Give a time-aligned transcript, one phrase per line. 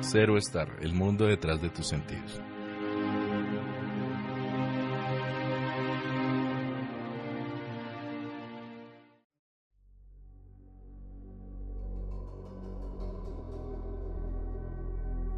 [0.00, 2.40] Zero Star, el mundo detrás de tus sentidos.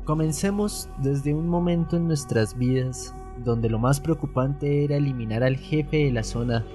[0.05, 3.15] Comencemos desde un momento en nuestras vidas
[3.45, 6.67] donde lo más preocupante era eliminar al jefe de la zona,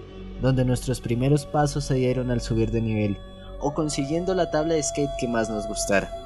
[0.41, 3.17] donde nuestros primeros pasos se dieron al subir de nivel,
[3.59, 6.24] o consiguiendo la tabla de skate que más nos gustara.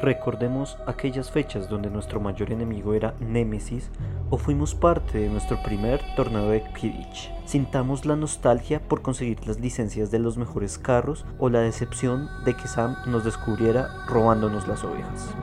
[0.00, 3.90] Recordemos aquellas fechas donde nuestro mayor enemigo era Nemesis
[4.30, 7.32] o fuimos parte de nuestro primer torneo de Quidditch.
[7.44, 12.54] Sintamos la nostalgia por conseguir las licencias de los mejores carros o la decepción de
[12.54, 15.34] que Sam nos descubriera robándonos las ovejas.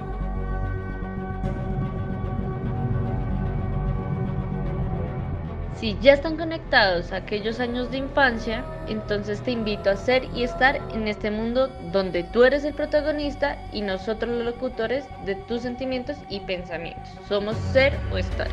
[5.85, 10.41] Si ya están conectados a aquellos años de infancia, entonces te invito a ser y
[10.41, 15.61] estar en este mundo donde tú eres el protagonista y nosotros los locutores de tus
[15.61, 17.11] sentimientos y pensamientos.
[17.30, 18.47] Somos ser o estar.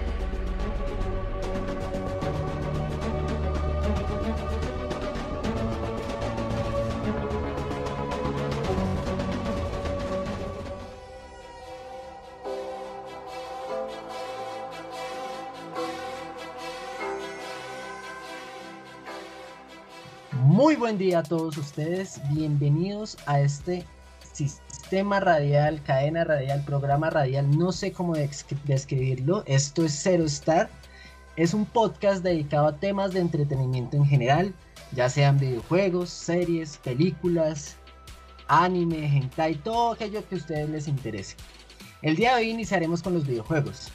[20.92, 23.82] Buen día a todos ustedes, bienvenidos a este
[24.34, 30.68] sistema radial, cadena radial, programa radial, no sé cómo describirlo, esto es Zero Star,
[31.36, 34.54] es un podcast dedicado a temas de entretenimiento en general,
[34.94, 37.76] ya sean videojuegos, series, películas,
[38.48, 41.36] anime, hentai, todo aquello que a ustedes les interese.
[42.02, 43.88] El día de hoy iniciaremos con los videojuegos,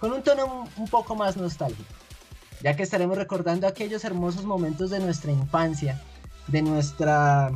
[0.00, 1.94] con un tono un poco más nostálgico
[2.62, 6.00] ya que estaremos recordando aquellos hermosos momentos de nuestra infancia,
[6.48, 7.50] de nuestra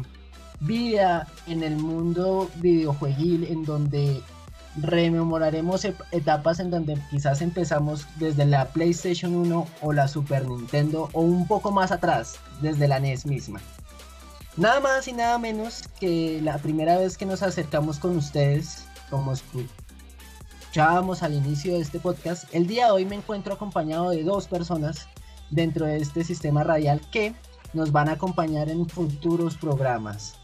[0.60, 4.22] vida en el mundo videojueguil, en donde
[4.76, 11.22] rememoraremos etapas en donde quizás empezamos desde la PlayStation 1 o la Super Nintendo o
[11.22, 13.60] un poco más atrás, desde la NES misma.
[14.56, 19.32] Nada más y nada menos que la primera vez que nos acercamos con ustedes como
[19.32, 24.46] escuchábamos al inicio de este podcast, el día de hoy me encuentro acompañado de dos
[24.46, 25.08] personas
[25.50, 27.34] dentro de este sistema radial que
[27.72, 30.36] nos van a acompañar en futuros programas.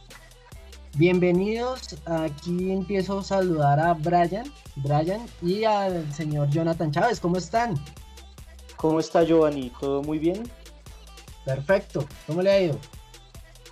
[0.97, 7.75] Bienvenidos, aquí empiezo a saludar a Brian, Brian y al señor Jonathan Chávez, ¿cómo están?
[8.77, 9.71] ¿Cómo está Giovanni?
[9.79, 10.45] ¿Todo muy bien?
[11.45, 12.79] Perfecto, ¿cómo le ha ido?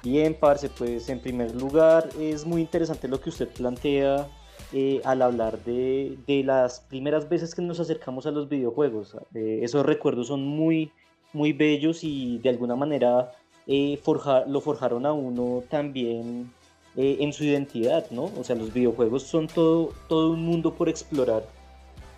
[0.02, 4.28] Bien, parce, pues en primer lugar es muy interesante lo que usted plantea
[4.74, 9.16] eh, al hablar de, las primeras veces que nos acercamos a los videojuegos.
[9.34, 10.92] Eh, esos recuerdos son muy,
[11.32, 13.32] muy bellos y de alguna manera
[13.66, 14.00] eh,
[14.46, 16.52] lo forjaron a uno también
[16.96, 18.30] en su identidad, ¿no?
[18.38, 21.44] O sea, los videojuegos son todo, todo un mundo por explorar.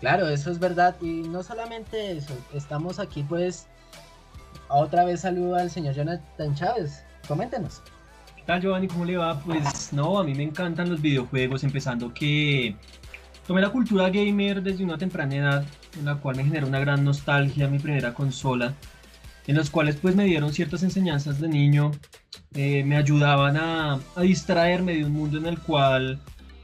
[0.01, 0.97] Claro, eso es verdad.
[1.01, 3.67] Y no solamente eso, estamos aquí pues...
[4.69, 7.05] Otra vez saludo al señor Jonathan Chávez.
[7.29, 7.81] Coméntenos
[8.47, 8.87] tal Giovanni?
[8.87, 9.39] ¿Cómo le va?
[9.41, 12.77] Pues no, a mí me encantan los videojuegos, empezando que
[13.47, 15.65] tomé la cultura gamer desde una temprana edad,
[15.99, 18.73] en la cual me generó una gran nostalgia mi primera consola,
[19.47, 21.93] en los cuales pues me dieron ciertas enseñanzas de niño,
[22.55, 26.21] eh, me ayudaban a, distraerme de un mundo en el cual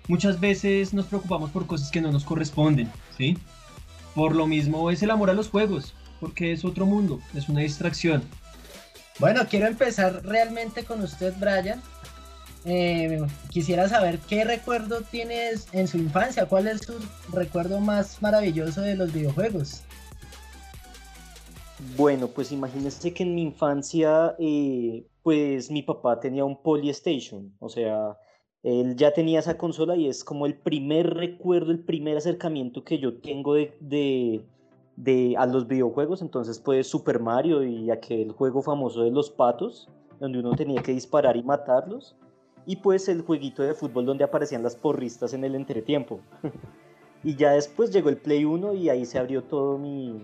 [0.09, 3.38] muchas veces nos preocupamos por cosas que no nos corresponden, ¿sí?
[4.15, 7.60] Por lo mismo es el amor a los juegos, porque es otro mundo, es una
[7.60, 8.22] distracción.
[9.19, 11.81] Bueno, quiero empezar realmente con usted, Brian.
[12.64, 13.20] Eh,
[13.50, 16.94] quisiera saber qué recuerdo tienes en su infancia, cuál es su
[17.32, 19.82] recuerdo más maravilloso de los videojuegos.
[21.97, 27.69] Bueno, pues imagínese que en mi infancia, eh, pues mi papá tenía un Polystation, o
[27.69, 28.16] sea,
[28.62, 32.98] él ya tenía esa consola y es como el primer recuerdo, el primer acercamiento que
[32.98, 34.47] yo tengo de,
[34.97, 39.88] de, a los videojuegos, entonces pues Super Mario y aquel juego famoso de los patos,
[40.20, 42.17] donde uno tenía que disparar y matarlos,
[42.64, 46.20] y pues el jueguito de fútbol donde aparecían las porristas en el entretiempo.
[47.25, 50.23] y ya después llegó el Play 1 y ahí se abrió todo mi,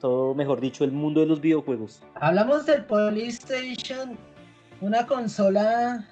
[0.00, 2.00] todo mejor dicho, el mundo de los videojuegos.
[2.14, 4.16] Hablamos del PlayStation,
[4.80, 6.06] una consola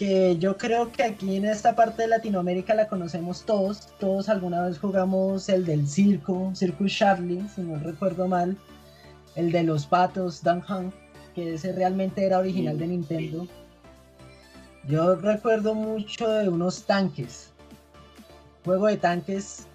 [0.00, 3.88] que yo creo que aquí en esta parte de Latinoamérica la conocemos todos.
[3.98, 8.56] Todos alguna vez jugamos el del circo, Circus Charlie, si no recuerdo mal.
[9.36, 10.94] El de los patos, Dan Hunt,
[11.34, 13.46] que ese realmente era original de Nintendo.
[14.88, 17.52] Yo recuerdo mucho de unos tanques.
[18.64, 19.66] Juego de tanques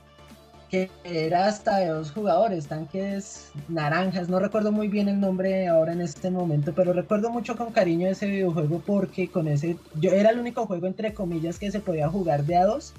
[0.69, 5.93] que era hasta de dos jugadores, tanques naranjas, no recuerdo muy bien el nombre ahora
[5.93, 10.31] en este momento, pero recuerdo mucho con cariño ese videojuego porque con ese, yo era
[10.31, 12.93] el único juego entre comillas que se podía jugar de a dos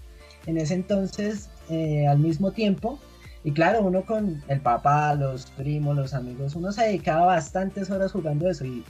[0.47, 2.99] en ese entonces eh, al mismo tiempo.
[3.45, 8.11] Y claro, uno con el papá, los primos, los amigos, uno se dedicaba bastantes horas
[8.11, 8.65] jugando eso.
[8.65, 8.85] Y,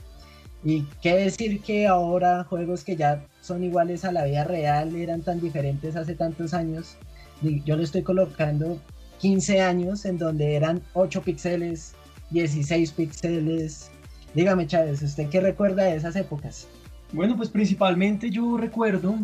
[0.63, 5.21] y qué decir que ahora juegos que ya son iguales a la vida real eran
[5.21, 6.97] tan diferentes hace tantos años
[7.41, 8.79] yo le estoy colocando
[9.19, 11.95] 15 años en donde eran 8 píxeles,
[12.31, 13.91] 16 píxeles.
[14.33, 16.67] Dígame, Chávez, ¿usted qué recuerda de esas épocas?
[17.13, 19.15] Bueno, pues principalmente yo recuerdo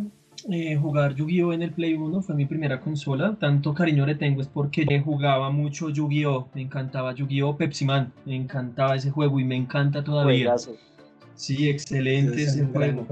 [0.49, 3.35] eh, jugar Yu-Gi-Oh en el Play 1, fue mi primera consola.
[3.39, 8.35] Tanto cariño le tengo es porque jugaba mucho Yu-Gi-Oh, me encantaba Yu-Gi-Oh Pepsi Man, me
[8.35, 10.55] encantaba ese juego y me encanta todavía.
[11.35, 13.07] Sí, excelente ese juego.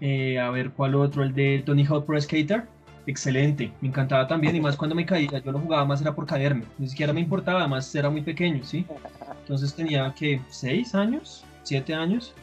[0.00, 1.24] Eh, a ver, ¿cuál otro?
[1.24, 2.64] El de Tony Hawk Pro Skater
[3.10, 6.26] excelente, me encantaba también y más cuando me caía, yo lo jugaba más era por
[6.26, 8.84] caerme, ni siquiera me importaba, además era muy pequeño, ¿sí?
[9.40, 12.34] Entonces tenía que 6 años, 7 años,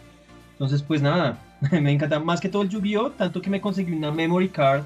[0.53, 1.38] entonces pues nada,
[1.71, 2.69] me encantaba más que todo el
[3.15, 4.83] tanto que me conseguí una memory card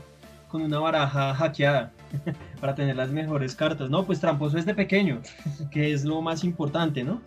[0.50, 1.92] con una baraja hackeada
[2.60, 4.06] para tener las mejores cartas, ¿no?
[4.06, 5.22] Pues tramposo es de pequeño,
[5.72, 7.22] que es lo más importante, ¿no?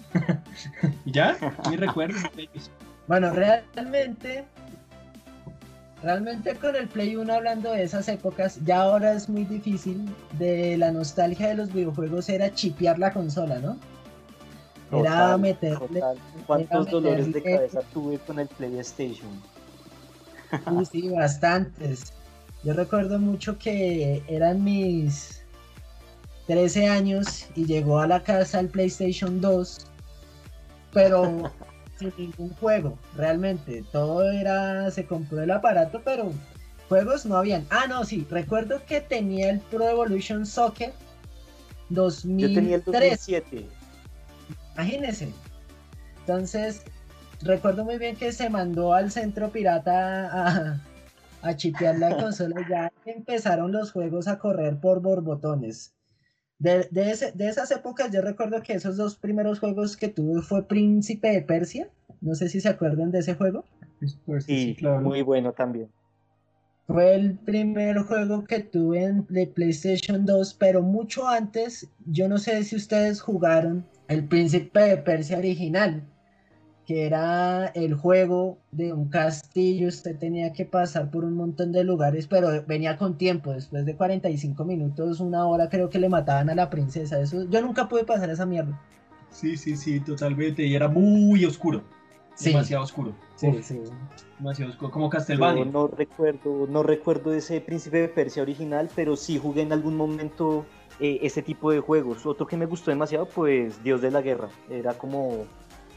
[1.07, 1.39] ya,
[1.71, 2.19] mi recuerdo.
[3.09, 4.45] Bueno, realmente
[6.03, 10.13] Realmente con el Play 1 hablando de esas épocas, ya ahora es muy difícil.
[10.39, 13.79] De la nostalgia de los videojuegos era chipear la consola, ¿no?
[14.93, 16.03] era meterle.
[16.47, 19.31] ¿Cuántos dolores de cabeza tuve con el PlayStation?
[20.51, 22.13] Sí, sí, bastantes.
[22.63, 25.43] Yo recuerdo mucho que eran mis
[26.47, 29.87] 13 años y llegó a la casa el PlayStation 2,
[30.93, 31.51] pero
[32.17, 33.85] ningún juego, realmente.
[33.93, 36.33] Todo era, se compró el aparato, pero
[36.89, 37.67] juegos no habían.
[37.71, 40.93] Ah, no, sí, recuerdo que tenía el Pro Evolution Soccer
[41.89, 42.51] 2003.
[42.51, 43.67] Yo tenía el 2007.
[44.75, 45.29] Imagínense.
[46.21, 46.83] Entonces,
[47.43, 50.81] recuerdo muy bien que se mandó al centro pirata a,
[51.43, 52.67] a chipear la consola.
[52.69, 55.95] Ya empezaron los juegos a correr por borbotones.
[56.63, 61.29] De, de, esas épocas yo recuerdo que esos dos primeros juegos que tuve fue Príncipe
[61.33, 61.89] de Persia.
[62.21, 63.65] No sé si se acuerdan de ese juego.
[64.47, 65.01] Sí, claro.
[65.01, 65.89] muy bueno también.
[66.87, 72.63] Fue el primer juego que tuve en PlayStation 2, pero mucho antes, yo no sé
[72.63, 76.05] si ustedes jugaron el Príncipe de Persia original
[76.93, 81.85] que era el juego de un castillo, usted tenía que pasar por un montón de
[81.85, 86.51] lugares, pero venía con tiempo, después de 45 minutos, una hora creo que le mataban
[86.51, 88.79] a la princesa, eso yo nunca pude pasar esa mierda.
[89.31, 91.83] Sí, sí, sí, totalmente, y era muy oscuro,
[92.39, 93.15] demasiado oscuro.
[93.37, 93.81] Sí, sí.
[94.39, 95.65] Demasiado oscuro, como Castlevania.
[95.65, 100.67] no recuerdo, no recuerdo ese Príncipe de Persia original, pero sí jugué en algún momento
[101.01, 102.27] eh, ese tipo de juegos.
[102.27, 105.47] Otro que me gustó demasiado, pues Dios de la Guerra, era como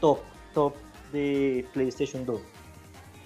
[0.00, 0.20] top
[0.56, 0.72] top
[1.12, 2.40] de PlayStation 2.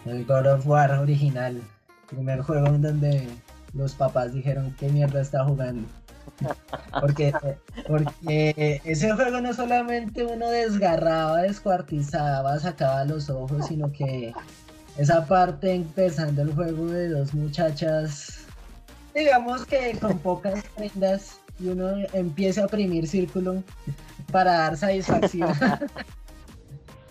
[0.07, 1.61] El God of War original.
[2.09, 3.29] Primer juego en donde
[3.75, 5.87] los papás dijeron qué mierda está jugando.
[7.01, 7.33] Porque,
[7.87, 14.33] porque ese juego no solamente uno desgarraba, descuartizaba, sacaba los ojos, sino que
[14.97, 18.47] esa parte empezando el juego de dos muchachas,
[19.15, 23.63] digamos que con pocas prendas, y uno empieza a oprimir círculo
[24.33, 25.51] para dar satisfacción.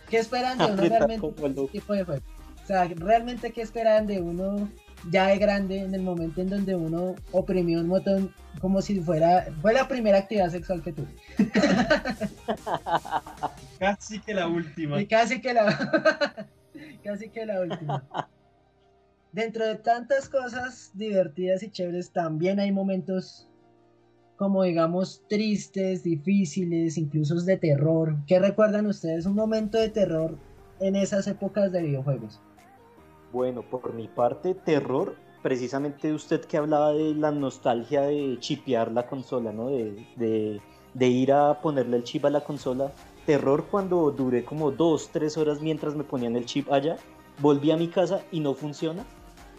[0.09, 2.21] ¿Qué esperan de uno realmente este tipo de juego?
[2.63, 4.69] O sea, realmente qué esperan de uno
[5.09, 9.47] ya de grande en el momento en donde uno oprimió un botón como si fuera
[9.61, 11.07] fue la primera actividad sexual que tuve.
[13.79, 15.01] casi que la última.
[15.01, 16.49] Y casi que la
[17.03, 18.05] casi que la última.
[19.31, 23.47] Dentro de tantas cosas divertidas y chéveres también hay momentos
[24.39, 28.15] como digamos tristes, difíciles, incluso de terror.
[28.25, 30.37] ¿Qué recuerdan ustedes un momento de terror
[30.79, 32.39] en esas épocas de videojuegos?
[33.33, 39.07] Bueno, por mi parte, terror, precisamente usted que hablaba de la nostalgia de chipear la
[39.07, 39.67] consola, ¿no?
[39.67, 40.61] De,
[40.93, 42.93] de ir a ponerle el chip a la consola.
[43.25, 46.95] Terror cuando duré como dos, tres horas mientras me ponían el chip allá.
[47.39, 49.05] Volví a mi casa y no funciona.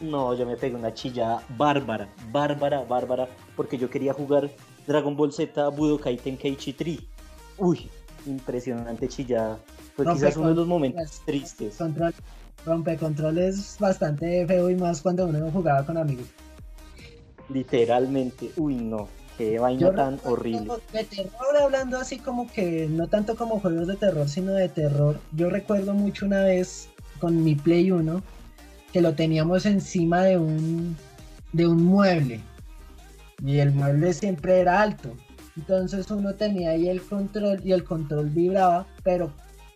[0.01, 4.51] No, yo me pegué una chilla bárbara, bárbara, bárbara, porque yo quería jugar
[4.87, 6.99] Dragon Ball Z Budokai Tenkaichi 3.
[7.59, 7.89] Uy,
[8.27, 9.59] impresionante chillada.
[9.97, 11.77] Fue quizás uno de los momentos tristes.
[11.77, 12.15] Control,
[12.65, 16.27] rompe control es bastante feo y más cuando uno jugaba con amigos.
[17.49, 20.75] Literalmente, uy no, qué vaina tan horrible.
[20.93, 25.19] De terror hablando así como que no tanto como juegos de terror, sino de terror.
[25.33, 28.23] Yo recuerdo mucho una vez con mi Play 1
[28.93, 30.97] que lo teníamos encima de un
[31.53, 32.41] de un mueble
[33.42, 35.14] y el mueble siempre era alto.
[35.56, 39.32] Entonces uno tenía ahí el control y el control vibraba, pero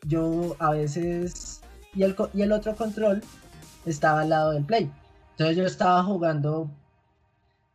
[0.07, 1.61] yo a veces
[1.95, 3.23] y el, y el otro control
[3.87, 4.91] estaba al lado del play.
[5.33, 6.71] Entonces yo estaba jugando,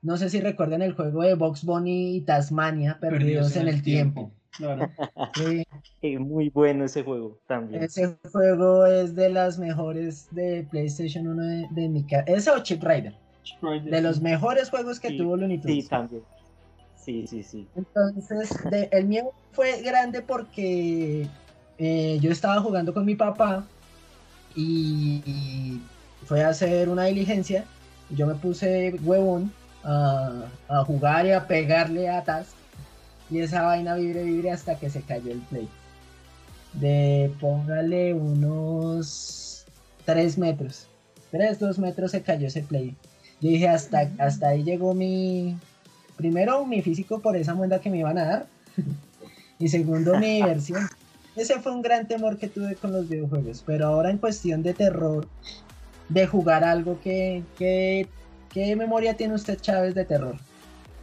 [0.02, 4.32] no sé si recuerdan el juego de Box Bunny y Tasmania, perdidos, en, el tiempo.
[4.52, 4.90] Claro.
[6.20, 7.84] muy bueno ese juego también.
[7.84, 12.24] Ese juego es de las mejores de PlayStation 1 de, mi casa.
[12.28, 13.14] Ese o Chip Rider.
[13.84, 16.24] De los mejores juegos que tuvo Looney Sí, también.
[16.98, 17.68] Sí, sí, sí.
[17.76, 18.50] Entonces,
[18.92, 21.28] el mío fue grande porque
[21.78, 23.66] eh, yo estaba jugando con mi papá
[24.56, 25.82] y,
[26.26, 27.66] fue a hacer una diligencia.
[28.10, 29.52] Yo me puse huevón
[29.84, 32.50] a, a jugar y a pegarle a Taz.
[33.30, 35.68] Y esa vaina vibre, vibre hasta que se cayó el play.
[36.74, 39.66] De póngale unos
[40.06, 40.88] 3 metros.
[41.32, 42.96] 3, 2 metros se cayó ese play.
[43.42, 45.58] Yo dije, hasta, hasta ahí llegó mi.
[46.18, 48.48] Primero, mi físico por esa muenda que me iban a dar.
[49.58, 50.88] y segundo, mi diversión.
[51.36, 53.64] Ese fue un gran temor que tuve con los videojuegos.
[53.66, 55.28] Pero ahora en cuestión de terror,
[56.10, 60.36] de jugar algo que, ¿qué memoria tiene usted, Chávez, de terror?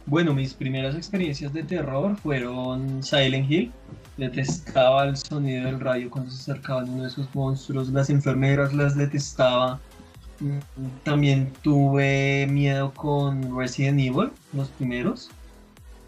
[0.05, 3.71] Bueno, mis primeras experiencias de terror fueron Silent Hill.
[4.15, 7.89] Detestaba el sonido del rayo cuando se acercaban uno de esos monstruos.
[7.89, 9.81] Las enfermeras las detestaba.
[11.03, 15.29] También tuve miedo con Resident Evil, los primeros.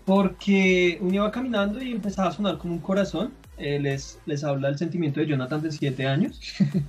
[0.05, 3.31] Porque uno iba caminando y empezaba a sonar como un corazón.
[3.57, 6.39] Eh, les, les habla el sentimiento de Jonathan de 7 años.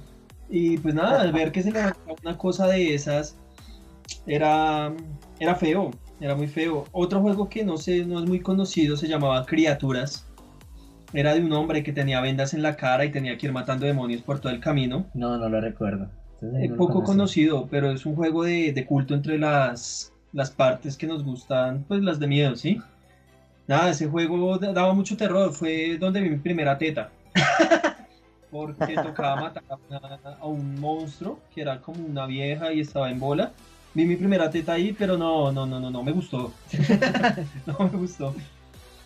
[0.48, 1.80] y pues nada, al ver que se le
[2.22, 3.36] una cosa de esas,
[4.26, 4.92] era,
[5.38, 6.84] era feo, era muy feo.
[6.92, 10.26] Otro juego que no sé, no es muy conocido, se llamaba Criaturas.
[11.12, 13.86] Era de un hombre que tenía vendas en la cara y tenía que ir matando
[13.86, 15.06] demonios por todo el camino.
[15.14, 16.08] No, no lo recuerdo.
[16.40, 21.06] Es poco conocido, pero es un juego de, de, culto entre las, las partes que
[21.06, 22.80] nos gustan, pues las de miedo, ¿sí?
[23.66, 27.10] Nada, ese juego daba mucho terror, fue donde vi mi primera teta.
[28.50, 29.62] Porque tocaba matar
[30.40, 33.52] a, un monstruo que era como una vieja y estaba en bola.
[33.94, 36.52] Vi mi primera teta ahí, pero no, no, no, no, no me gustó.
[37.66, 38.34] no me gustó.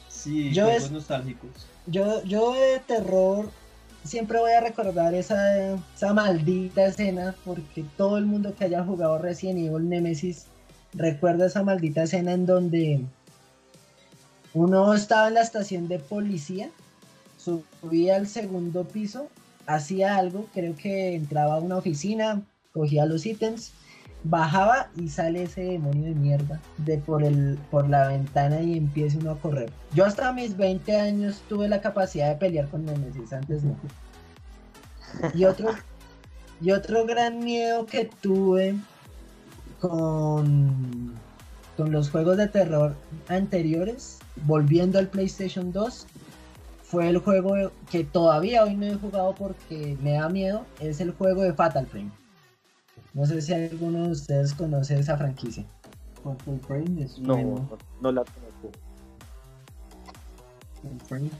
[0.09, 1.67] Sí, yo juegos nostálgicos.
[1.87, 3.51] Yo, yo de terror
[4.05, 9.19] siempre voy a recordar esa, esa maldita escena porque todo el mundo que haya jugado
[9.19, 10.47] Resident Evil Nemesis
[10.93, 13.01] recuerda esa maldita escena en donde
[14.53, 16.71] uno estaba en la estación de policía,
[17.39, 19.29] subía al segundo piso,
[19.67, 22.43] hacía algo, creo que entraba a una oficina,
[22.73, 23.73] cogía los ítems,
[24.25, 29.19] bajaba y sale ese demonio de mierda de por el por la ventana y empieza
[29.19, 29.71] uno a correr.
[29.95, 33.77] Yo hasta mis 20 años tuve la capacidad de pelear con Nemesis, antes no.
[35.35, 35.71] Y otro
[36.61, 38.75] y otro gran miedo que tuve
[39.81, 41.15] con
[41.77, 42.95] con los juegos de terror
[43.29, 46.07] anteriores volviendo al PlayStation 2,
[46.83, 51.13] fue el juego que todavía hoy no he jugado porque me da miedo, es el
[51.13, 52.11] juego de Fatal Frame.
[53.15, 55.65] No sé si alguno de ustedes conoce esa franquicia.
[56.23, 57.69] Fatal Frame es no,
[58.01, 58.71] no, la conozco.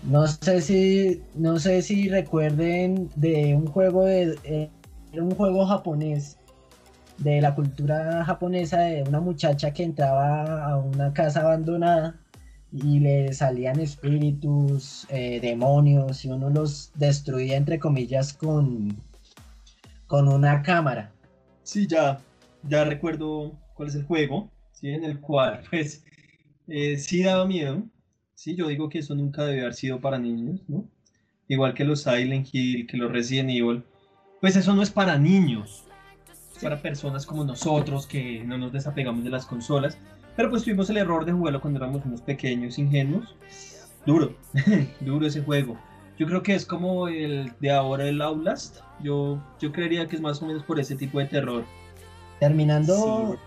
[0.05, 4.71] No sé si no sé si recuerden de un juego de eh,
[5.13, 6.39] un juego japonés
[7.19, 12.17] de la cultura japonesa de una muchacha que entraba a una casa abandonada
[12.73, 18.97] y le salían espíritus, eh, demonios, y uno los destruía, entre comillas, con,
[20.09, 21.14] con una cámara.
[21.65, 22.21] Sí, ya,
[22.63, 24.91] ya recuerdo cuál es el juego, ¿sí?
[24.91, 26.05] en el cual, pues,
[26.69, 27.83] eh, sí daba miedo.
[28.37, 30.89] Sí, yo digo que eso nunca debe haber sido para niños, ¿no?
[31.49, 33.83] Igual que los Silent Hill, que los Resident Evil.
[34.41, 35.85] Pues eso no es para niños,
[36.55, 39.99] es para personas como nosotros que no nos desapegamos de las consolas
[40.37, 43.35] pero pues tuvimos el error de jugarlo cuando éramos unos pequeños ingenuos.
[44.05, 44.37] Duro,
[45.01, 45.79] duro ese juego.
[46.19, 48.81] Yo creo que es como el de ahora el Outlast.
[49.03, 51.65] Yo, yo creería que es más o menos por ese tipo de terror.
[52.41, 53.39] Terminando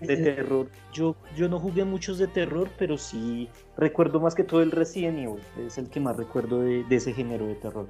[0.00, 4.62] de terror, Yo, yo no jugué muchos de terror, pero sí recuerdo más que todo
[4.62, 5.42] el Resident Evil.
[5.66, 7.88] Es el que más recuerdo de, de ese género de terror.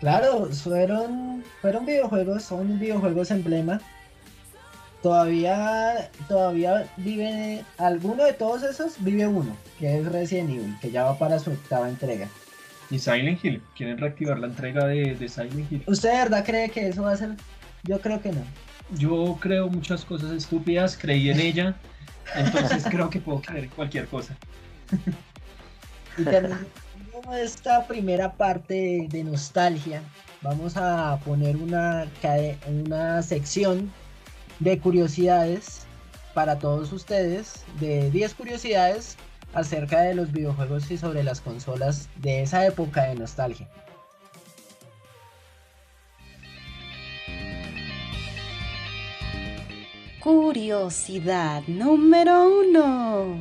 [0.00, 3.80] Claro, fueron, fueron videojuegos, son videojuegos emblema
[5.02, 11.04] todavía, todavía vive, alguno de todos esos vive uno, que es Resident Evil, que ya
[11.04, 12.28] va para su octava entrega.
[12.90, 15.82] Y Silent Hill, quieren reactivar la entrega de, de Silent Hill.
[15.86, 17.30] ¿Usted de verdad cree que eso va a ser?
[17.84, 18.42] Yo creo que no.
[18.96, 21.76] Yo creo muchas cosas estúpidas, creí en ella,
[22.34, 24.36] entonces creo que puedo creer cualquier cosa.
[26.16, 26.66] y terminando
[27.34, 30.02] esta primera parte de nostalgia,
[30.42, 32.06] vamos a poner una,
[32.68, 33.90] una sección
[34.60, 35.86] de curiosidades
[36.34, 39.16] para todos ustedes de 10 curiosidades
[39.54, 43.68] acerca de los videojuegos y sobre las consolas de esa época de nostalgia.
[50.20, 53.38] Curiosidad número uno.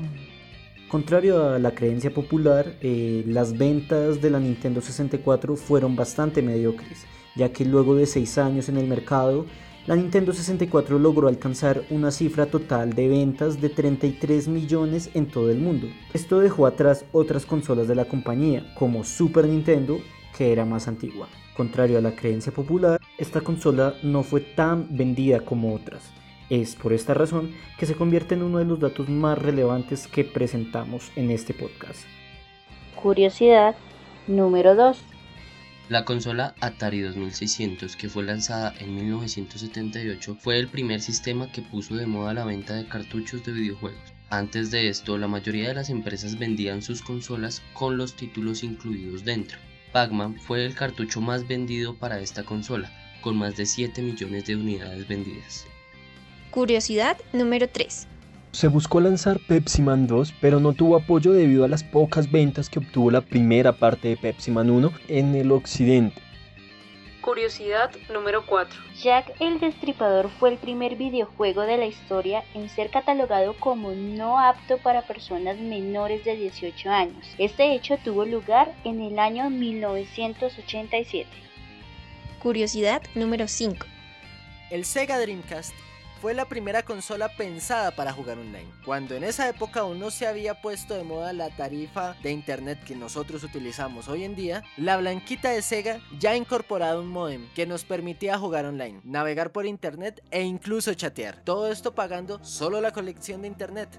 [0.88, 7.06] Contrario a la creencia popular, eh, las ventas de la Nintendo 64 fueron bastante mediocres,
[7.36, 9.48] ya que luego de 6 años en el mercado,
[9.88, 15.52] la Nintendo 64 logró alcanzar una cifra total de ventas de 33 millones en todo
[15.52, 15.88] el mundo.
[16.14, 20.00] Esto dejó atrás otras consolas de la compañía, como Super Nintendo,
[20.36, 21.28] que era más antigua.
[21.56, 26.12] Contrario a la creencia popular, esta consola no fue tan vendida como otras.
[26.50, 30.24] Es por esta razón que se convierte en uno de los datos más relevantes que
[30.24, 32.02] presentamos en este podcast.
[32.96, 33.76] Curiosidad
[34.28, 35.15] número 2.
[35.88, 41.96] La consola Atari 2600, que fue lanzada en 1978, fue el primer sistema que puso
[41.96, 44.02] de moda la venta de cartuchos de videojuegos.
[44.32, 49.24] Antes de esto, la mayoría de las empresas vendían sus consolas con los títulos incluidos
[49.24, 49.60] dentro.
[49.92, 54.56] Pac-Man fue el cartucho más vendido para esta consola, con más de 7 millones de
[54.56, 55.68] unidades vendidas.
[56.50, 58.08] Curiosidad número 3.
[58.56, 62.70] Se buscó lanzar Pepsi Man 2, pero no tuvo apoyo debido a las pocas ventas
[62.70, 66.22] que obtuvo la primera parte de Pepsi Man 1 en el occidente.
[67.20, 68.82] Curiosidad número 4.
[69.04, 74.40] Jack el Destripador fue el primer videojuego de la historia en ser catalogado como no
[74.40, 77.28] apto para personas menores de 18 años.
[77.38, 81.28] Este hecho tuvo lugar en el año 1987.
[82.42, 83.86] Curiosidad número 5.
[84.72, 85.76] El Sega Dreamcast
[86.22, 90.28] fue la primera consola pensada para jugar online, cuando en esa época aún no se
[90.28, 94.98] había puesto de moda la tarifa de internet que nosotros utilizamos hoy en día, la
[94.98, 99.66] blanquita de Sega ya ha incorporado un modem que nos permitía jugar online, navegar por
[99.66, 103.90] internet e incluso chatear, todo esto pagando solo la colección de internet.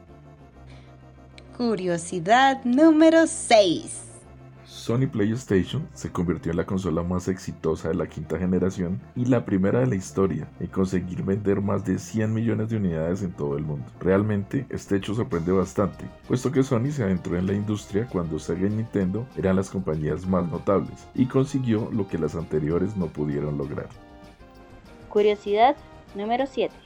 [1.56, 4.15] Curiosidad número 6.
[4.66, 9.44] Sony PlayStation se convirtió en la consola más exitosa de la quinta generación y la
[9.44, 13.56] primera de la historia en conseguir vender más de 100 millones de unidades en todo
[13.56, 13.86] el mundo.
[14.00, 18.66] Realmente este hecho sorprende bastante, puesto que Sony se adentró en la industria cuando Sega
[18.66, 23.56] y Nintendo eran las compañías más notables y consiguió lo que las anteriores no pudieron
[23.56, 23.88] lograr.
[25.08, 25.76] Curiosidad
[26.16, 26.85] número 7.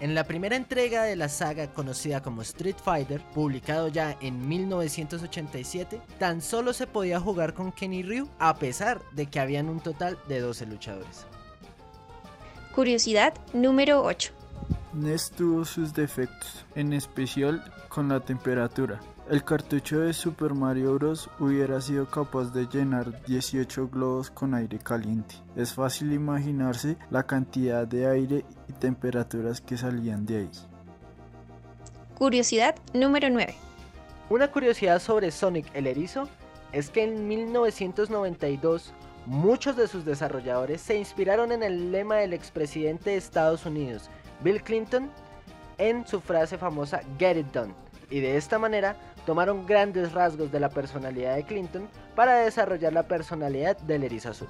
[0.00, 6.00] En la primera entrega de la saga conocida como Street Fighter, publicado ya en 1987,
[6.20, 10.16] tan solo se podía jugar con Kenny Ryu a pesar de que habían un total
[10.28, 11.26] de 12 luchadores.
[12.76, 14.32] Curiosidad número 8.
[14.92, 19.00] NES tuvo sus defectos, en especial con la temperatura.
[19.30, 21.28] El cartucho de Super Mario Bros.
[21.38, 25.34] hubiera sido capaz de llenar 18 globos con aire caliente.
[25.54, 30.50] Es fácil imaginarse la cantidad de aire y temperaturas que salían de ahí.
[32.16, 33.54] Curiosidad número 9.
[34.30, 36.26] Una curiosidad sobre Sonic el Erizo
[36.72, 38.94] es que en 1992
[39.26, 44.08] muchos de sus desarrolladores se inspiraron en el lema del expresidente de Estados Unidos,
[44.42, 45.10] Bill Clinton,
[45.76, 47.74] en su frase famosa Get It Done.
[48.10, 48.96] Y de esta manera
[49.28, 51.86] tomaron grandes rasgos de la personalidad de Clinton
[52.16, 54.48] para desarrollar la personalidad del erizo azul.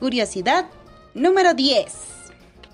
[0.00, 0.64] Curiosidad
[1.12, 1.92] número 10.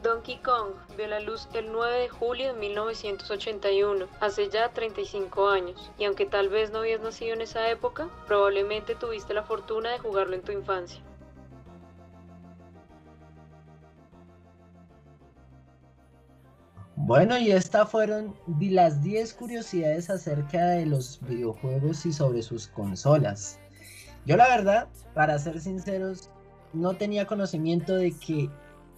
[0.05, 5.91] Donkey Kong vio la luz el 9 de julio de 1981, hace ya 35 años,
[5.99, 9.99] y aunque tal vez no habías nacido en esa época, probablemente tuviste la fortuna de
[9.99, 11.01] jugarlo en tu infancia.
[17.07, 23.59] Bueno, y estas fueron las 10 curiosidades acerca de los videojuegos y sobre sus consolas.
[24.25, 26.31] Yo la verdad, para ser sinceros,
[26.73, 28.49] no tenía conocimiento de que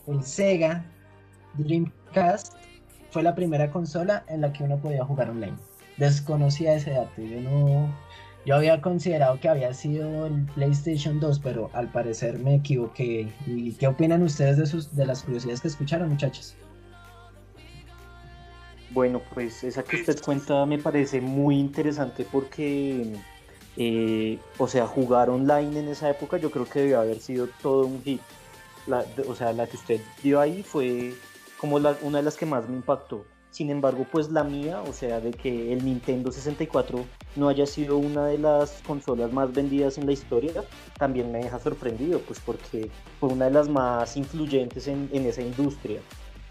[0.06, 0.84] el Sega
[1.54, 2.54] Dreamcast
[3.10, 5.56] fue la primera consola en la que uno podía jugar online.
[5.96, 7.20] Desconocía ese dato.
[7.20, 7.92] Yo no,
[8.46, 13.32] yo había considerado que había sido el PlayStation 2, pero al parecer me equivoqué.
[13.48, 16.56] ¿Y qué opinan ustedes de, sus, de las curiosidades que escucharon, muchachos?
[18.90, 23.14] Bueno, pues esa que usted cuenta me parece muy interesante porque,
[23.76, 27.86] eh, o sea, jugar online en esa época yo creo que debió haber sido todo
[27.86, 28.20] un hit.
[29.28, 31.14] o sea, la que usted dio ahí fue
[31.58, 33.24] como la, una de las que más me impactó.
[33.50, 37.04] Sin embargo, pues la mía, o sea, de que el Nintendo 64
[37.36, 40.62] no haya sido una de las consolas más vendidas en la historia,
[40.98, 45.40] también me deja sorprendido, pues porque fue una de las más influyentes en, en esa
[45.40, 46.00] industria.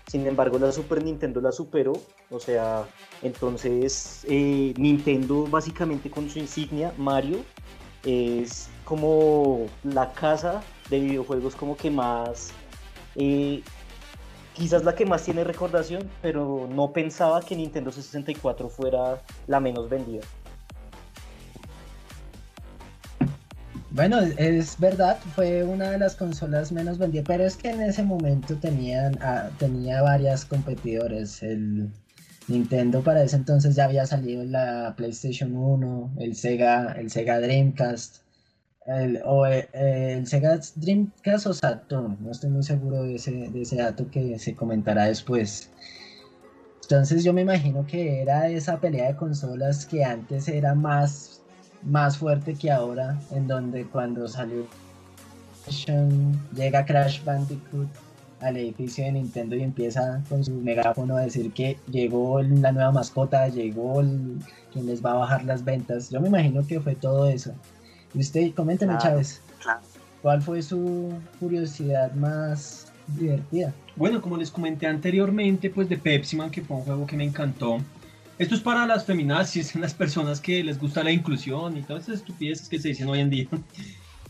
[0.07, 1.93] Sin embargo, la Super Nintendo la superó.
[2.29, 2.85] O sea,
[3.21, 7.39] entonces eh, Nintendo básicamente con su insignia, Mario,
[8.03, 12.51] es como la casa de videojuegos como que más,
[13.15, 13.63] eh,
[14.53, 19.89] quizás la que más tiene recordación, pero no pensaba que Nintendo 64 fuera la menos
[19.89, 20.21] vendida.
[23.95, 28.03] Bueno, es verdad, fue una de las consolas menos vendidas, pero es que en ese
[28.03, 31.41] momento tenían, ah, tenía varias competidores.
[31.41, 31.89] El
[32.49, 38.17] Nintendo para ese entonces ya había salido la PlayStation 1, el Sega, el Sega Dreamcast,
[38.85, 43.61] el, o eh, el, Sega Dreamcast o Saturn, no estoy muy seguro de ese, de
[43.61, 45.71] ese dato que se comentará después.
[46.81, 51.34] Entonces yo me imagino que era esa pelea de consolas que antes era más
[51.85, 54.65] más fuerte que ahora, en donde cuando salió
[56.53, 57.87] llega Crash Bandicoot
[58.41, 62.91] al edificio de Nintendo y empieza con su megáfono a decir que llegó la nueva
[62.91, 64.03] mascota, llegó
[64.71, 66.09] quien les va a bajar las ventas.
[66.09, 67.53] Yo me imagino que fue todo eso.
[68.13, 69.41] Y usted, coménteme, Chávez,
[70.21, 73.73] ¿cuál fue su curiosidad más divertida?
[73.95, 77.23] Bueno, como les comenté anteriormente, pues de Pepsi Man, que fue un juego que me
[77.23, 77.79] encantó.
[78.37, 82.15] Esto es para las feminazis, las personas que les gusta la inclusión y todas esas
[82.15, 83.47] estupideces que se dicen hoy en día.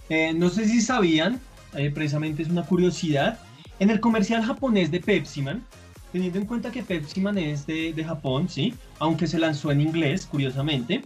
[0.08, 1.42] Eh, no sé si sabían,
[1.74, 3.40] eh, precisamente es una curiosidad,
[3.80, 5.66] en el comercial japonés de Pepsi Man,
[6.12, 8.76] teniendo en cuenta que Pepsi Man es de, Japón, ¿sí?
[9.00, 11.02] aunque se lanzó en inglés, curiosamente,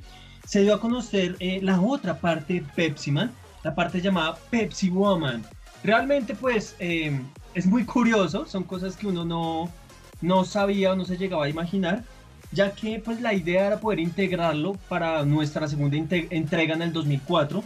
[0.45, 3.31] se dio a conocer eh, la otra parte de Pepsi Man,
[3.63, 5.45] la parte llamada Pepsi Woman.
[5.81, 9.71] Realmente pues es muy curioso, son cosas que uno no,
[10.19, 12.03] no sabía o no se llegaba a imaginar,
[12.51, 17.63] ya que pues la idea era poder integrarlo para nuestra segunda entrega en el 2004,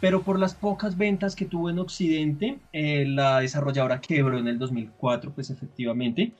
[0.00, 4.58] pero por las pocas ventas que tuvo en Occidente, eh, la desarrolladora quebró en el
[4.58, 6.32] 2004, pues efectivamente.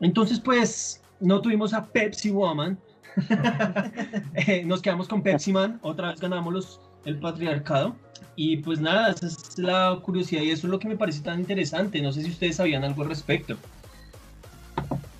[0.00, 2.78] Entonces pues no tuvimos a Pepsi Woman,
[4.34, 7.96] eh, nos quedamos con Pepsi Man, otra vez ganamos los, el patriarcado.
[8.34, 11.40] Y pues nada, esa es la curiosidad y eso es lo que me parece tan
[11.40, 12.00] interesante.
[12.00, 13.56] No sé si ustedes sabían algo al respecto.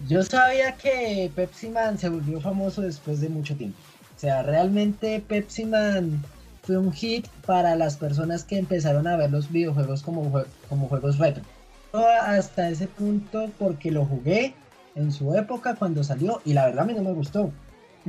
[0.09, 3.79] Yo sabía que Pepsi Man se volvió famoso después de mucho tiempo.
[4.17, 6.23] O sea, realmente Pepsi Man
[6.63, 11.19] fue un hit para las personas que empezaron a ver los videojuegos como, como juegos
[11.19, 11.45] retro.
[11.93, 14.55] Hasta ese punto porque lo jugué
[14.95, 17.53] en su época cuando salió y la verdad a mí no me gustó.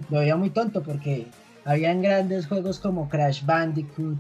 [0.09, 1.27] Lo veía muy tonto porque
[1.65, 4.17] habían grandes juegos como Crash Bandicoot,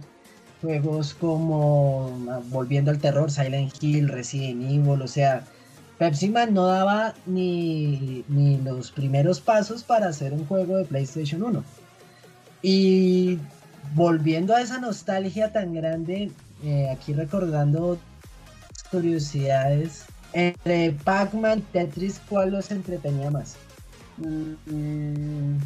[0.61, 5.43] juegos como ah, Volviendo al Terror, Silent Hill, Resident Evil, o sea,
[5.97, 8.23] Pepsi Man no daba ni,
[8.63, 11.63] los primeros pasos para hacer un juego de PlayStation 1.
[12.61, 13.39] Y
[13.93, 16.31] volviendo a esa nostalgia tan grande,
[16.63, 17.99] eh, aquí recordando
[18.89, 23.55] curiosidades, entre Pac-Man y Tetris, ¿cuál los entretenía más?
[24.17, 25.57] Mm,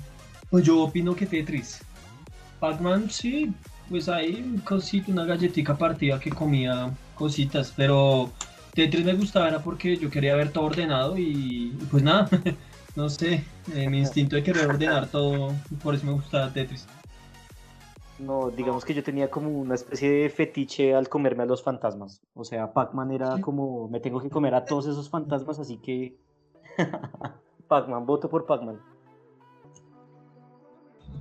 [0.49, 1.79] pues yo opino que Tetris.
[2.59, 3.53] Pac-Man sí,
[3.89, 8.31] pues ahí cosito, una galletita partida que comía cositas, pero
[8.77, 12.29] Tetris me gustaba era porque yo quería ver todo ordenado y, pues nada,
[12.95, 16.85] no sé, eh, mi instinto de querer ordenar todo, por eso me gustaba Tetris.
[18.19, 22.21] No, digamos que yo tenía como una especie de fetiche al comerme a los fantasmas.
[22.35, 26.15] O sea, Pac-Man era como, me tengo que comer a todos esos fantasmas, así que...
[27.67, 28.79] Pac-Man, voto por Pac-Man.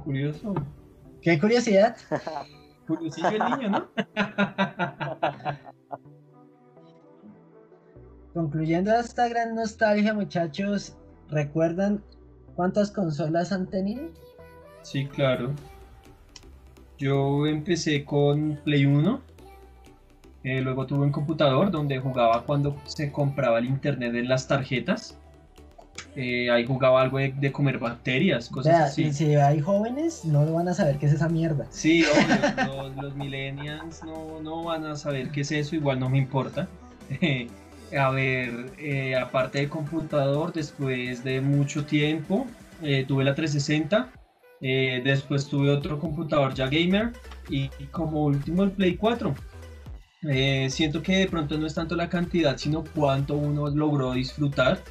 [0.04, 0.54] Curioso.
[1.22, 1.96] Qué curiosidad.
[2.86, 3.88] Curiosillo el niño, ¿no?
[8.36, 10.94] Concluyendo esta gran nostalgia, muchachos,
[11.30, 12.02] ¿recuerdan
[12.54, 14.10] cuántas consolas han tenido?
[14.82, 15.54] Sí, claro.
[16.98, 19.22] Yo empecé con Play 1,
[20.44, 25.16] eh, luego tuve un computador donde jugaba cuando se compraba el internet de las tarjetas.
[26.14, 29.14] Eh, ahí jugaba algo de, comer bacterias, cosas así.
[29.14, 31.64] Si hay jóvenes, no van a saber qué es esa mierda.
[31.70, 32.04] Sí,
[32.68, 36.68] obvio, los, millennials no, no, van a saber qué es eso, igual no me importa.
[37.94, 42.46] A ver, eh, aparte del computador, después de mucho tiempo,
[42.82, 44.10] eh, tuve la 360,
[44.60, 47.12] eh, después tuve otro computador ya gamer
[47.48, 49.34] y, como último el Play 4.
[50.68, 54.82] siento que de pronto no es tanto la cantidad, sino cuánto uno logró disfrutar.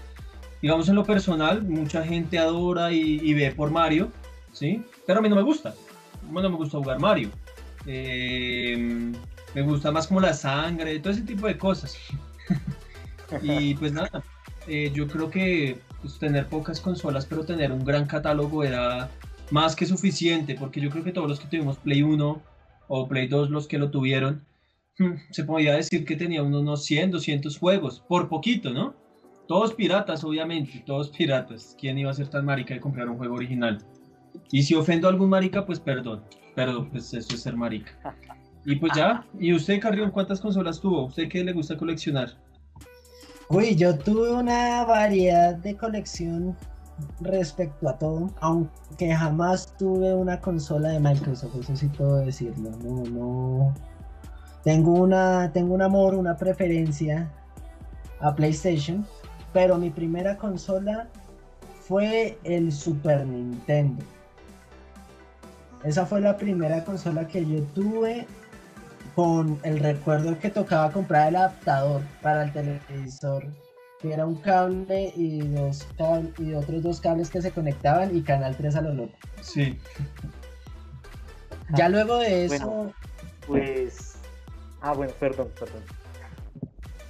[0.62, 4.10] Digamos en lo personal, mucha gente adora y, ve por Mario,
[4.54, 4.82] ¿sí?
[5.06, 5.74] Pero a mí no me gusta.
[6.32, 7.30] Bueno, me gusta jugar Mario.
[7.86, 11.98] me gusta más como la sangre, todo ese tipo de cosas.
[13.42, 14.24] Y pues nada,
[14.68, 19.10] eh, yo creo que pues, tener pocas consolas, pero tener un gran catálogo era
[19.52, 22.42] más que suficiente, porque yo creo que todos los que tuvimos Play 1
[22.88, 24.46] o Play 2, los que lo tuvieron,
[24.98, 28.96] hmm, se podía decir que tenía unos 100, 200 juegos, por poquito, ¿no?
[29.48, 31.76] Todos piratas, obviamente, todos piratas.
[31.80, 33.80] ¿Quién iba a ser tan marica de comprar un juego original?
[34.52, 36.24] Y si ofendo a algún marica, pues perdón,
[36.56, 37.92] pero pues eso es ser marica.
[38.66, 41.06] Y pues ya, ¿y usted, Carrión, cuántas consolas tuvo?
[41.06, 42.36] ¿Usted qué le gusta coleccionar?
[43.50, 46.58] Uy, yo tuve una variedad de colección
[47.22, 52.72] respecto a todo, aunque jamás tuve una consola de Microsoft, eso sí puedo decirlo.
[52.84, 53.74] No, no.
[54.64, 57.32] Tengo una, tengo un amor, una preferencia
[58.20, 59.06] a PlayStation,
[59.54, 61.08] pero mi primera consola
[61.82, 64.04] fue el Super Nintendo.
[65.84, 68.26] Esa fue la primera consola que yo tuve
[69.16, 73.46] con el recuerdo que tocaba comprar el adaptador para el televisor,
[74.02, 75.88] que era un cable y, dos
[76.38, 79.14] y otros dos cables que se conectaban y Canal 3 a lo loco.
[79.42, 79.80] Sí.
[81.76, 82.94] Ya luego de eso...
[83.48, 84.16] pues...
[84.82, 85.82] Ah, bueno, perdón, perdón.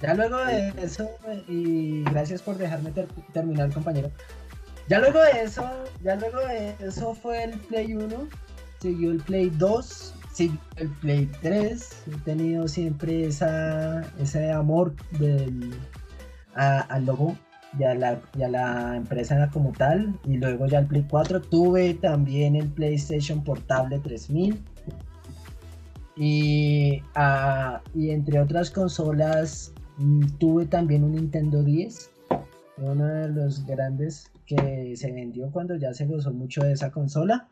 [0.00, 1.10] Ya luego de eso,
[1.48, 2.92] y gracias por dejarme
[3.32, 4.10] terminar, compañero.
[4.88, 5.68] Ya luego de eso,
[6.02, 8.28] ya luego de eso fue el Play 1,
[8.80, 12.04] siguió el Play 2, siguió el Play 3.
[12.06, 14.94] He tenido siempre esa, ese amor
[16.54, 17.36] al logo
[17.78, 20.14] y a, la, la empresa como tal.
[20.24, 21.40] Y luego ya el Play 4.
[21.40, 24.62] Tuve también el PlayStation Portable 3000.
[26.16, 32.10] Y, ah, y entre otras consolas, mm, tuve también un Nintendo 10.
[32.78, 37.48] Uno de los grandes que se vendió cuando ya se gozó mucho de esa consola.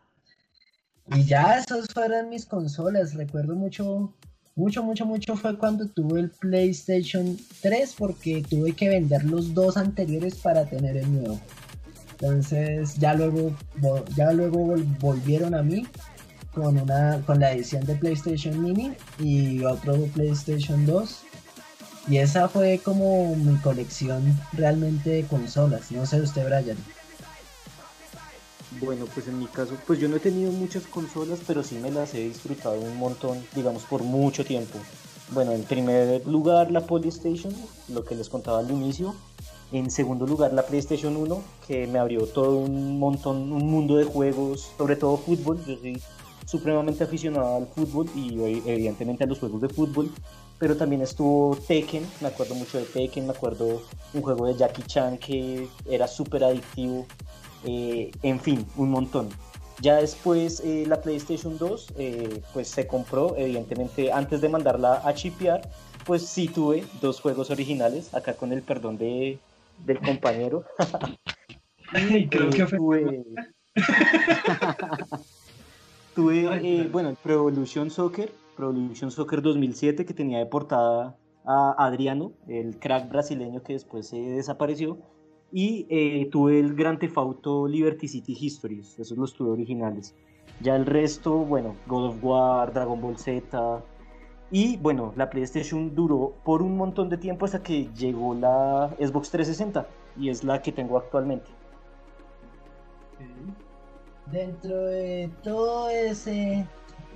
[1.08, 3.14] Y ya esas fueron mis consolas.
[3.14, 4.14] Recuerdo mucho,
[4.56, 9.76] mucho, mucho, mucho fue cuando tuve el PlayStation 3 porque tuve que vender los dos
[9.76, 11.40] anteriores para tener el nuevo.
[12.12, 13.54] Entonces ya luego,
[14.16, 15.86] ya luego volvieron a mí
[16.54, 21.22] con, una, con la edición de PlayStation Mini y otro PlayStation 2.
[22.08, 25.90] Y esa fue como mi colección realmente de consolas.
[25.90, 26.76] No sé usted, Brian.
[28.80, 31.90] Bueno, pues en mi caso, pues yo no he tenido muchas consolas, pero sí me
[31.90, 34.78] las he disfrutado un montón, digamos, por mucho tiempo.
[35.30, 37.54] Bueno, en primer lugar la Polystation,
[37.88, 39.14] lo que les contaba al inicio.
[39.72, 44.04] En segundo lugar la PlayStation 1, que me abrió todo un montón, un mundo de
[44.04, 45.58] juegos, sobre todo fútbol.
[45.66, 46.00] Yo soy
[46.46, 50.10] supremamente aficionado al fútbol y evidentemente a los juegos de fútbol.
[50.58, 53.82] Pero también estuvo Tekken, me acuerdo mucho de Tekken, me acuerdo
[54.12, 57.06] un juego de Jackie Chan que era súper adictivo
[57.64, 59.28] eh, en fin, un montón.
[59.80, 65.14] Ya después eh, la PlayStation 2 eh, pues se compró, evidentemente antes de mandarla a
[65.14, 65.68] chipear,
[66.04, 69.38] pues sí tuve dos juegos originales, acá con el perdón de,
[69.84, 70.64] del compañero.
[72.30, 73.24] Creo que tuve,
[76.14, 81.74] tuve bueno, el Pro Evolution Soccer, Pro Evolution Soccer 2007 que tenía de portada a
[81.78, 84.98] Adriano, el crack brasileño que después se desapareció
[85.56, 90.12] y eh, tuve el Grand Theft Auto Liberty City Histories, esos los tuve originales.
[90.60, 93.80] Ya el resto, bueno, God of War, Dragon Ball Z.
[94.50, 99.30] Y bueno, la PlayStation duró por un montón de tiempo hasta que llegó la Xbox
[99.30, 99.86] 360
[100.18, 101.52] y es la que tengo actualmente.
[104.32, 106.66] Dentro de todo ese,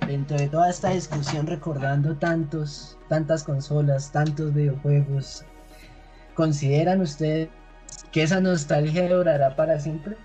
[0.07, 5.43] dentro de toda esta discusión recordando tantos, tantas consolas, tantos videojuegos,
[6.35, 7.49] ¿consideran ustedes
[8.11, 10.15] que esa nostalgia durará para siempre?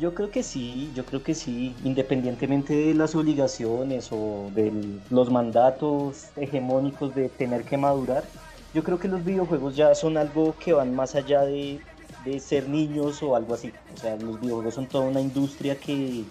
[0.00, 4.72] Yo creo que sí, yo creo que sí, independientemente de las obligaciones o de
[5.08, 8.24] los mandatos hegemónicos de tener que madurar,
[8.74, 11.80] yo creo que los videojuegos ya son algo que van más allá de,
[12.24, 13.72] de ser niños o algo así.
[13.94, 16.24] O sea, los videojuegos son toda una industria que,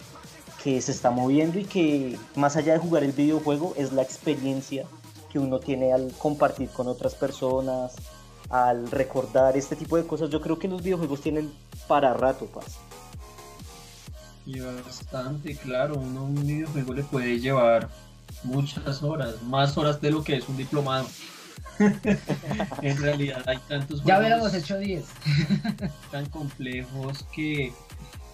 [0.61, 4.85] que se está moviendo y que más allá de jugar el videojuego es la experiencia
[5.31, 7.95] que uno tiene al compartir con otras personas,
[8.53, 11.51] al recordar este tipo de cosas, yo creo que los videojuegos tienen
[11.87, 12.77] para rato, paz.
[14.45, 17.89] Y bastante, claro, uno un videojuego le puede llevar
[18.43, 21.07] muchas horas, más horas de lo que es un diplomado.
[21.79, 25.03] en realidad hay tantos Ya hubiéramos hecho 10.
[26.11, 27.73] tan complejos que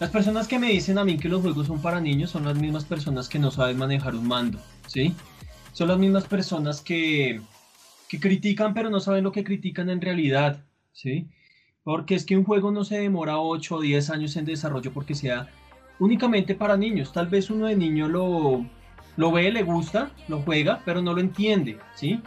[0.01, 2.57] las personas que me dicen a mí que los juegos son para niños son las
[2.57, 5.15] mismas personas que no saben manejar un mando, ¿sí?
[5.71, 7.39] Son las mismas personas que
[8.09, 11.29] que critican pero no saben lo que critican en realidad, ¿sí?
[11.83, 15.15] Porque es que un juego no se demora 8 o 10 años en desarrollo porque
[15.15, 15.47] sea
[15.99, 17.13] únicamente para niños.
[17.13, 18.65] Tal vez uno de niño lo,
[19.15, 22.21] lo ve, le gusta, lo juega, pero no lo entiende, ¿sí?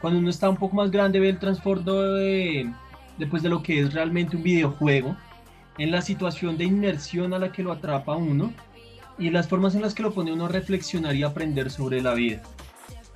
[0.00, 2.70] Cuando uno está un poco más grande ve el transbordo de,
[3.18, 5.16] después de lo que es realmente un videojuego,
[5.78, 8.52] en la situación de inmersión a la que lo atrapa uno
[9.18, 12.14] y las formas en las que lo pone uno a reflexionar y aprender sobre la
[12.14, 12.42] vida.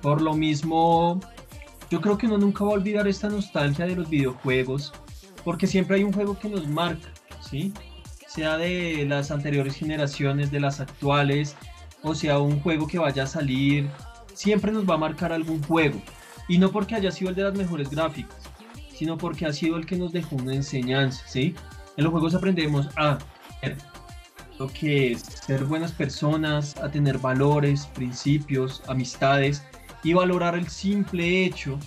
[0.01, 1.19] Por lo mismo,
[1.91, 4.93] yo creo que uno nunca va a olvidar esta nostalgia de los videojuegos,
[5.43, 7.09] porque siempre hay un juego que nos marca,
[7.41, 7.73] ¿sí?
[8.27, 11.53] Sea de las anteriores generaciones, de las actuales,
[12.01, 13.89] o sea un juego que vaya a salir,
[14.33, 16.01] siempre nos va a marcar algún juego.
[16.47, 18.37] Y no porque haya sido el de las mejores gráficas,
[18.95, 21.55] sino porque ha sido el que nos dejó una enseñanza, ¿sí?
[21.97, 23.17] En los juegos aprendemos a
[24.57, 29.61] lo que es ser buenas personas, a tener valores, principios, amistades
[30.03, 31.77] y valorar el simple hecho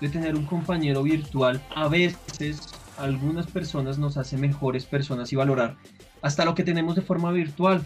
[0.00, 1.62] de tener un compañero virtual.
[1.74, 5.76] A veces algunas personas nos hacen mejores personas y valorar
[6.22, 7.82] hasta lo que tenemos de forma virtual.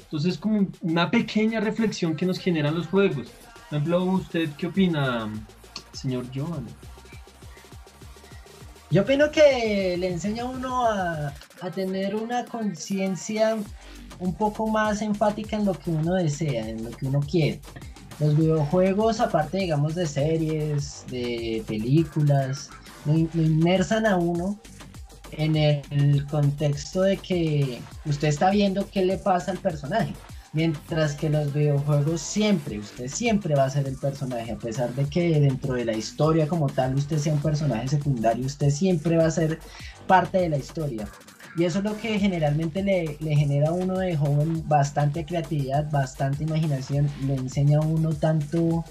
[0.00, 3.28] Entonces como una pequeña reflexión que nos generan los juegos.
[3.68, 5.30] Por ejemplo, ¿usted qué opina,
[5.92, 6.66] señor Joan?
[8.90, 13.58] Yo opino que le enseña a uno a, a tener una conciencia
[14.18, 17.60] un poco más enfática en lo que uno desea, en lo que uno quiere.
[18.20, 22.70] Los videojuegos, aparte digamos de series, de películas,
[23.04, 24.58] lo, inmersan a uno
[25.32, 30.14] en el contexto de que usted está viendo qué le pasa al personaje.
[30.52, 35.04] Mientras que los videojuegos siempre, usted siempre va a ser el personaje, a pesar de
[35.04, 39.26] que dentro de la historia como tal usted sea un personaje secundario, usted siempre va
[39.26, 39.60] a ser
[40.06, 41.06] parte de la historia.
[41.56, 45.90] Y eso es lo que generalmente le, le genera a uno de joven bastante creatividad,
[45.90, 48.84] bastante imaginación, le enseña a uno tanto,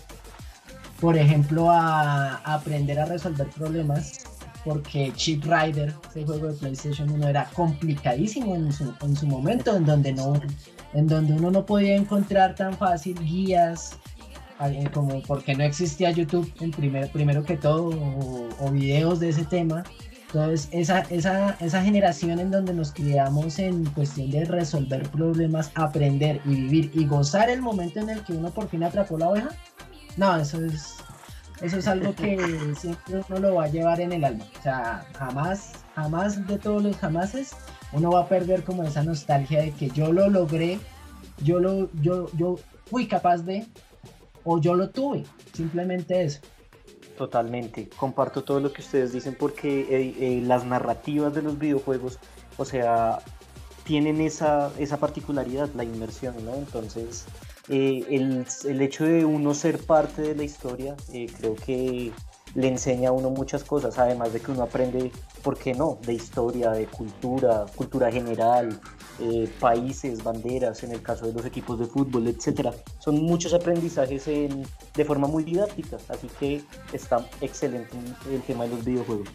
[1.00, 4.26] por ejemplo, a, aprender a resolver problemas,
[4.66, 9.76] porque Chip Rider, ese juego de PlayStation 1, era complicadísimo en su, en su momento,
[9.76, 10.34] en donde, no,
[10.94, 13.98] en donde uno no podía encontrar tan fácil guías,
[14.60, 17.92] eh, como porque no existía YouTube en primer, primero que todo,
[18.60, 19.84] o videos de ese tema.
[20.28, 26.42] Entonces, esa, esa, esa generación en donde nos criamos en cuestión de resolver problemas, aprender
[26.44, 29.50] y vivir y gozar el momento en el que uno por fin atrapó la oveja,
[30.18, 30.96] no, eso es,
[31.62, 32.38] eso es algo que
[32.78, 34.44] siempre uno lo va a llevar en el alma.
[34.60, 37.56] O sea, jamás, jamás de todos los jamases,
[37.94, 40.78] uno va a perder como esa nostalgia de que yo lo logré,
[41.42, 43.66] yo lo, yo, yo fui capaz de,
[44.44, 45.24] o yo lo tuve.
[45.54, 46.42] Simplemente eso.
[47.18, 52.20] Totalmente, comparto todo lo que ustedes dicen porque eh, eh, las narrativas de los videojuegos,
[52.58, 53.18] o sea,
[53.86, 56.54] tienen esa, esa particularidad, la inmersión, ¿no?
[56.54, 57.26] Entonces,
[57.70, 60.96] eh, el, el, hecho de uno ser parte de la historia,
[61.40, 62.12] creo que
[62.54, 66.14] le enseña a uno muchas cosas, además de que uno aprende, ¿por qué no?, de
[66.14, 68.80] historia, de cultura, cultura general,
[69.20, 72.74] eh, países, banderas, en el caso de los equipos de fútbol, etcétera.
[73.00, 76.62] Son muchos aprendizajes en, de forma muy didáctica, así que
[76.94, 77.98] está excelente
[78.32, 79.28] el tema de los videojuegos.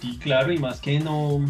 [0.00, 1.40] Sí, claro, y más que no,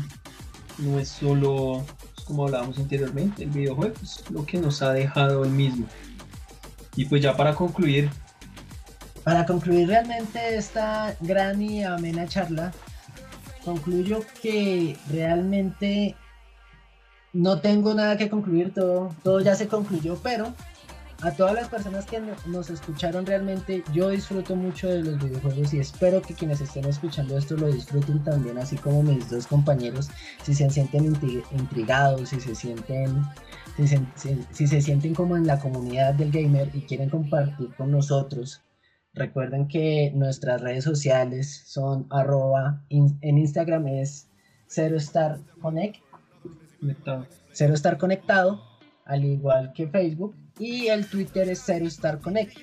[0.78, 1.84] no es solo,
[2.24, 5.86] como hablábamos anteriormente, el videojuego es lo que nos ha dejado el mismo.
[6.96, 8.10] Y pues ya para concluir.
[9.24, 12.72] Para concluir realmente esta gran y amena charla,
[13.64, 16.16] concluyo que realmente
[17.32, 20.54] no tengo nada que concluir, todo, todo ya se concluyó, pero
[21.22, 25.78] a todas las personas que nos escucharon realmente, yo disfruto mucho de los videojuegos y
[25.78, 30.08] espero que quienes estén escuchando esto lo disfruten también, así como mis dos compañeros,
[30.42, 31.04] si se sienten
[31.52, 33.22] intrigados, si se sienten,
[33.76, 37.68] si se, si, si se sienten como en la comunidad del gamer y quieren compartir
[37.76, 38.62] con nosotros.
[39.12, 44.30] Recuerden que nuestras redes sociales son arroba, en Instagram es
[44.68, 46.00] Zero Star Connect
[46.80, 47.26] Conectado.
[47.52, 48.62] Cero Star Conectado,
[49.04, 52.56] al igual que Facebook, y el Twitter es Cero Star Connect.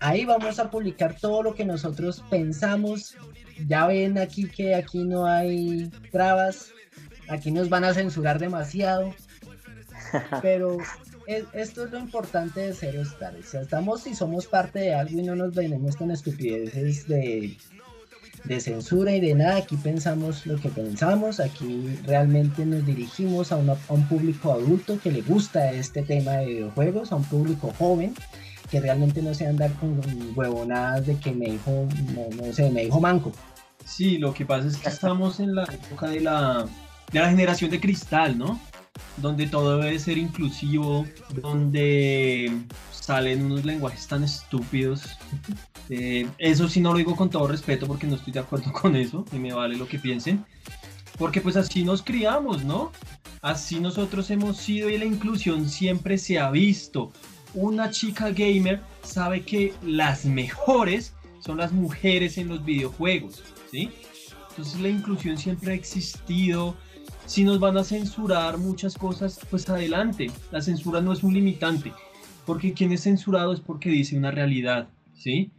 [0.00, 3.16] Ahí vamos a publicar todo lo que nosotros pensamos.
[3.66, 6.72] Ya ven aquí que aquí no hay trabas,
[7.28, 9.14] aquí nos van a censurar demasiado,
[10.42, 10.78] pero
[11.26, 13.34] es, esto es lo importante de Cero Star.
[13.36, 17.56] O sea, estamos y somos parte de algo y no nos venimos con estupideces de
[18.44, 23.56] de censura y de nada, aquí pensamos lo que pensamos, aquí realmente nos dirigimos a,
[23.56, 27.72] una, a, un público adulto que le gusta este tema de videojuegos, a un público
[27.78, 28.14] joven
[28.70, 30.00] que realmente no se andar con
[30.34, 33.32] huevonadas de que me dijo, no, no sé, me dijo manco.
[33.84, 36.66] Sí, lo que pasa es que estamos en la época de la,
[37.12, 38.58] de la generación de cristal, ¿no?
[39.18, 42.50] Donde todo debe ser inclusivo, donde
[43.04, 45.02] salen unos lenguajes tan estúpidos
[45.90, 48.96] eh, eso sí no lo digo con todo respeto porque no estoy de acuerdo con
[48.96, 50.44] eso y me vale lo que piensen.
[51.18, 52.90] Porque pues así nos criamos, ¿no?
[53.40, 57.12] Así nosotros hemos sido y la inclusión siempre se ha visto.
[57.52, 63.90] Una chica gamer sabe que las mejores son las mujeres en los videojuegos, ¿sí?
[64.50, 66.74] Entonces la inclusión siempre ha existido.
[67.26, 70.30] Si nos van a censurar muchas cosas, pues adelante.
[70.50, 71.92] La censura no es un limitante.
[72.46, 75.50] Porque quien es censurado es porque dice una realidad, ¿sí?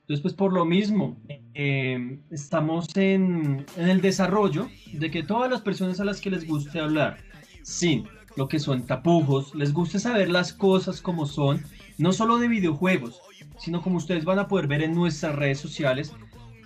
[0.00, 1.18] Entonces, pues por lo mismo,
[1.54, 6.46] eh, estamos en, en, el desarrollo de que todas las personas a las que les
[6.46, 7.18] guste hablar,
[7.62, 11.62] sin lo que son tapujos, les guste saber las cosas como son,
[11.98, 13.20] no solo de videojuegos,
[13.58, 16.14] sino como ustedes van a poder ver en nuestras redes sociales,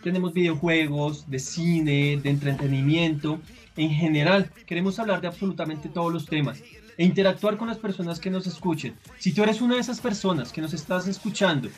[0.04, 3.40] tenemos videojuegos, de cine, de entretenimiento,
[3.76, 6.62] en general, queremos hablar de absolutamente todos los temas
[6.97, 8.95] e interactuar con las personas que nos escuchen.
[9.18, 11.68] Si tú eres una de esas personas que nos estás escuchando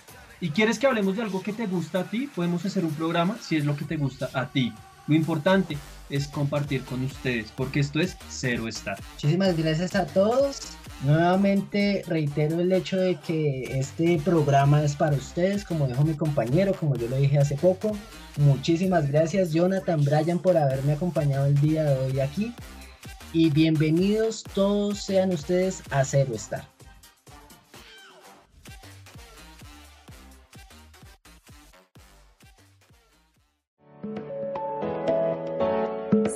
[0.40, 3.36] y quieres que hablemos de algo que te gusta a ti, podemos hacer un programa
[3.40, 4.72] si es lo que te gusta a ti.
[5.06, 5.76] Lo importante
[6.10, 8.98] es compartir con ustedes, porque esto es Cero Estar.
[9.14, 10.60] Muchísimas gracias a todos.
[11.02, 16.74] Nuevamente reitero el hecho de que este programa es para ustedes, como dijo mi compañero,
[16.74, 17.96] como yo lo dije hace poco.
[18.36, 22.54] Muchísimas gracias Jonathan Bryan por haberme acompañado el día de hoy aquí.
[23.34, 26.64] Y bienvenidos todos sean ustedes a Cero Estar.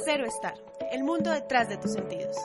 [0.04, 0.54] Cero Estar,
[0.90, 2.36] el mundo detrás de tus sentidos.